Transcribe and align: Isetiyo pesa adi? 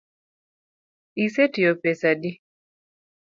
Isetiyo 1.23 1.71
pesa 1.81 2.05
adi? 2.13 2.31